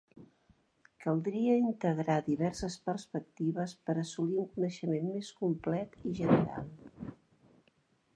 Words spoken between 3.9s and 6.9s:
assolir un coneixement més complet i general.